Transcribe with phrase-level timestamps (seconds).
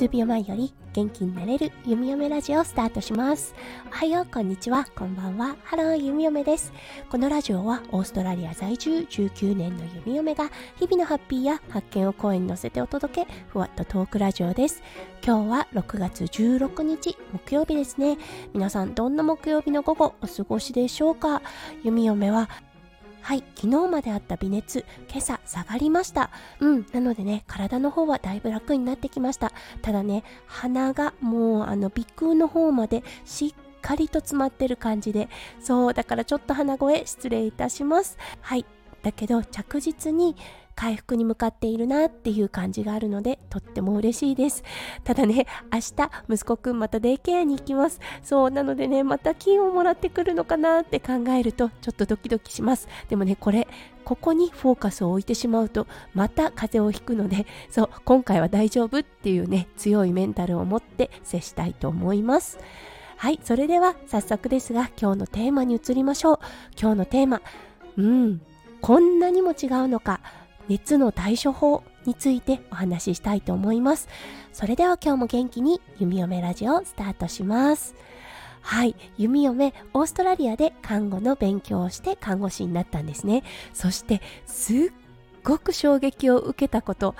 [0.00, 3.54] 数秒前より元気になれる弓嫁ラジオをスタートします。
[3.86, 5.56] おはよう、こんにちは、こんばんは。
[5.62, 6.72] ハロー、弓嫁です。
[7.10, 14.82] このラジオはオーストラリア在住19年の弓嫁が日々のハッピーや発見を声に乗せてお届け、ふわっとトークラジオです。
[15.22, 18.16] 今日は6月16日、木曜日ですね。
[18.54, 21.42] 皆さん、どんな木曜日の午後お過ごしでしょうか？
[21.84, 22.48] 弓嫁は
[23.22, 26.30] はい、昨日まであった微熱、今朝下がりました。
[26.58, 29.52] うん、なのでね、体の方はだいぶ楽になってきました。
[29.82, 35.28] ただね、鼻がもうあの鼻腔の方までしっかりと詰まってる感じで、
[35.60, 38.16] そう、だからちょっと鼻声失礼いたします。
[38.40, 38.64] はい、
[39.02, 40.36] だけど着実に
[40.80, 44.64] 回復に向かっているなっていう感じがあるのでとっても嬉しいです。
[45.04, 48.00] ただね明日息子くんまたデイケアに行きます。
[48.22, 52.88] そうなのでねまた金をもらってくるのかなって考えるとちょっとドキドキします。
[53.10, 53.68] でもねこれ
[54.06, 62.58] ここにフォーカスを置いてしまうとまた風邪をひくのでそう今回は大丈夫っていうね強いメンタルを持って接したいと思います。
[63.18, 66.38] はいそれでは早速ですが今日のテーマに移りましょう。
[66.80, 67.42] 今日のテーマ。
[67.98, 68.40] うん
[68.80, 70.20] こんなにも違うのか。
[70.68, 74.08] 熱の対処法についてお話ししたいと思います。
[74.52, 77.94] それでは今日も元気に弓嫁ラジオスタートします。
[78.62, 83.42] はい、弓嫁、オーストラリアで看護の勉強をして看護師になったんですね。
[83.72, 84.76] そしてすっ
[85.42, 87.14] ごく衝撃を受けたこと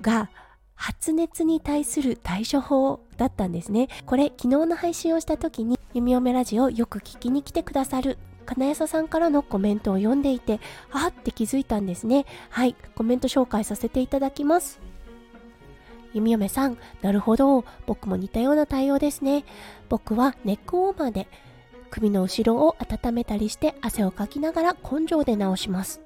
[0.00, 0.30] が
[0.74, 3.88] 発熱に対する対処法だったんですね。
[4.04, 12.24] これ昨日の配信をした時に弓嫁ラジオよく聞きに来てくださる金谷さんからのコメントを読んでいて、あって気づいたんですね。
[12.48, 14.80] はい、コメント紹介させていただきます。
[16.14, 17.64] 弓嫁さん、なるほど。
[17.86, 19.44] 僕も似たような対応ですね。
[19.90, 21.28] 僕はネックウォーマーで
[21.90, 26.05] 首の後ろを温めたりして汗をかきながら根性で治します。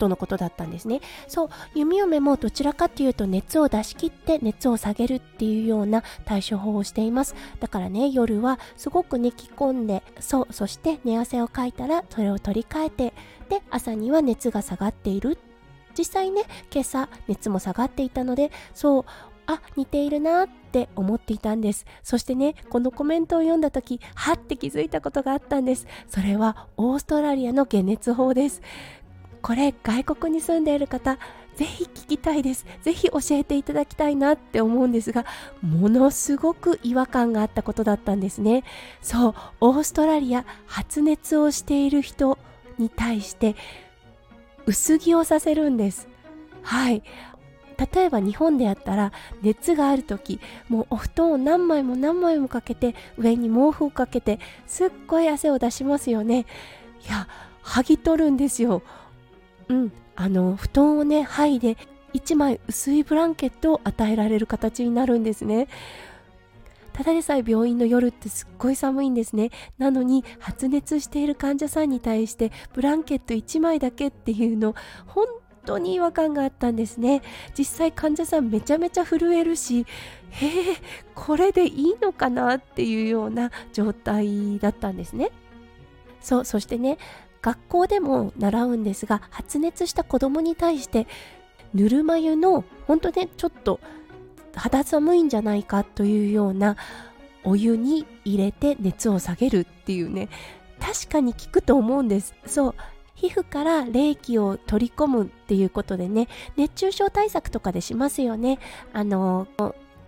[0.00, 1.00] とのことだったんですね。
[1.28, 7.34] そう、弓嫁もどちらかというと熱を出し切って熱を下げるっていうような対処法をしています。
[7.60, 13.14] だからね、夜はすごく寝き込んで、そう、そして寝汗をかいたらそれを取り替えて、
[13.50, 15.38] で、朝には熱が下がっている。
[15.96, 19.04] 実際ね、今朝熱も下がっていたので、そう、
[19.46, 21.84] あ、似ているなって思っていたんです。
[22.04, 25.88] そしてね、このコメントを読んだ時、はって気づいたことがあったんです。
[26.06, 28.62] それはオーストラリアの解熱法です。
[29.42, 31.18] これ外国に住んでいる方
[31.56, 32.64] ぜひ聞きたいです。
[32.80, 35.26] ぜひ教えていただきたいなって思うんですが
[35.60, 38.64] ものすごく違和感があったことだったんですね。
[39.02, 42.38] そうオーストラリア発熱をしている人
[42.78, 43.56] に対して
[44.64, 46.08] 薄着をさせるんです。
[46.62, 47.02] はい。
[47.94, 49.12] 例えば日本であったら
[49.42, 56.46] 熱がある時もうお布団を何枚も何枚もかけて上に毛布をかけてすっごい汗を出しますよね。
[57.06, 57.28] いや
[57.62, 58.82] 剥ぎ取るんですよ。
[59.70, 61.76] うん、あの布団をね剥いで
[62.12, 65.68] 1枚薄いブランケットを与えられる形になるんですね。
[66.92, 69.50] ただでさえ病院の夜ってすっごい寒いんですね。
[69.78, 74.74] なのに発熱している患者さんに対してブランケット1枚だけっていうの
[75.06, 75.26] 本
[75.64, 77.22] 当に違和感があったんですね。
[77.56, 79.86] 実際患者さんめちゃめちゃ震えるし、
[80.30, 80.76] へえ、
[81.14, 85.30] これでいいのかなっていうような状態だったんですね。
[86.20, 86.98] そう、そしてね、
[87.42, 91.06] 学校でも習うんですが発熱した子供に対して
[91.74, 93.80] ぬるま湯の本当ねちょっと
[94.54, 96.76] 肌寒いんじゃないかというような
[97.44, 100.28] お湯に入れて熱を下げるっていうね
[100.80, 102.34] 確かに効くと思うんです。
[102.46, 102.74] そう。
[103.14, 106.26] 皮膚から冷気を取り込むっていうことでね
[106.56, 108.58] 熱中症対策とかでしますよね。
[108.94, 109.46] あの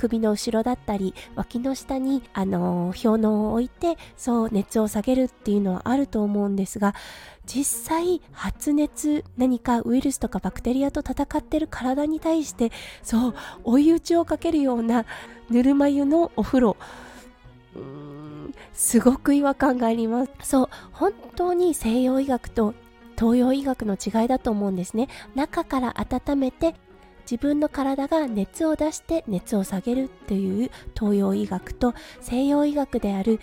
[0.03, 6.95] 首の後ろだったり脇の下にあの氷のを置いてそう熱を下げるっていうのはあると思うんですが
[7.47, 15.07] 実際発熱何かウイルスとかバクテリアと戦ってる体に対してそう追い打ちをかけるような
[15.51, 16.77] ぬるま湯のお風呂。
[17.75, 20.33] うんすごく違和感があります。
[20.43, 22.75] そう本当に西洋医学と
[23.19, 25.09] 東洋医学の違いだと思うんですね。
[25.35, 26.75] 中から温めて
[27.33, 33.41] 自分の体が熱を出して熱を下げるという東洋医学と西洋医学である。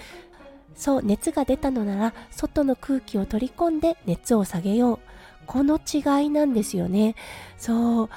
[0.75, 4.99] そう熱が出たのなら外の空気を取り込んで熱を下げよう。
[5.47, 7.15] この違いなんですよね。
[7.57, 8.09] そう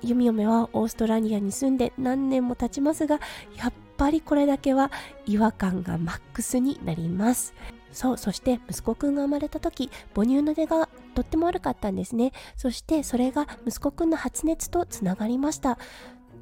[0.00, 3.18] 弓嫁はオーストラリアに住んで何年も経ちますが
[3.56, 4.92] やっぱりこれだけは
[5.26, 7.52] 違和感がマックスになります。
[7.90, 12.32] そうそして息子くんが生まれた時母乳の出がとっても悪かったんですね。
[12.56, 15.78] そしてそれが息子くんの発熱とつながりました。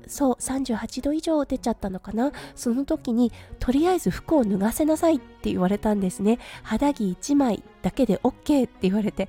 [0.07, 2.33] そう38度以上出ちゃったのかな。
[2.57, 6.41] その時にとりあえず服を脱がせなさいって言われたんですね。
[6.65, 9.29] 肌着1枚だけで OK って言われて。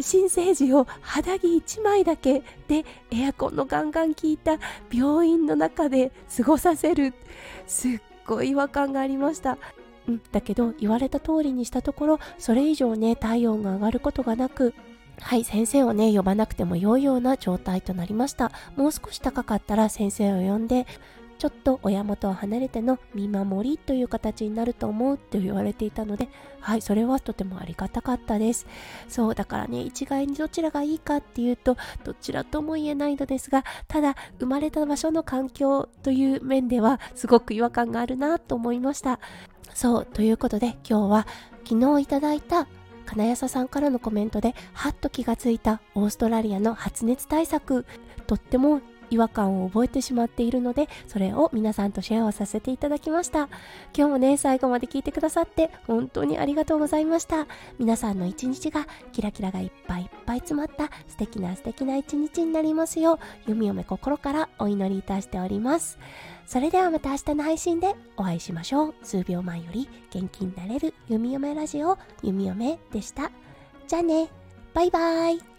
[0.00, 4.58] 新生児を肌着1枚だけでエアコンのガンガン効いた
[4.92, 7.14] 病院の中で過ごさせる。
[7.66, 9.58] すっごい違和感がありました。
[10.08, 14.74] うん、だけど言われた通りにしたところそれ以上ね体温が上がることがなく
[15.20, 18.50] はい先生をね呼ばなくても良いような状態となりました。
[18.76, 20.86] もう少し高かったら先生を呼んで
[21.38, 26.28] ちょっと親元を離れての見守りという形になると思うって言われていたので
[26.60, 28.66] はいそれはとてもありがたかったです。
[29.08, 39.20] そうだからね一概にどちらがいいかっていうとどちらとも言えないのですがただ生まれた場所の環境という面ではすごく違和感があるなと思いました。
[39.74, 41.26] そうということで今日は
[41.64, 42.66] 昨日いただいた
[43.06, 47.84] 金谷さんからのコメントではっと気がついたオーストラリアの発熱対策
[48.26, 48.80] とっても
[49.10, 53.50] 違和感を覚えてしまっているのでそれを皆さんとシェアをさせていただきました。
[53.94, 57.46] 今日もね最後まで聞いてくださって本当にありがとうございました。
[57.78, 63.18] 皆さんの一日がキラキラがいっぱいいっぱい詰まった素敵な素敵な一日になりますよう
[63.50, 65.98] 弓嫁心からお祈りいたしております。
[66.46, 68.94] それではまた明日の配信でお会いしましょう。
[69.02, 73.30] 数秒前より元気になれる弓嫁ラジオ弓嫁でした。
[73.88, 74.28] じゃあね。
[74.74, 75.51] バイバイ。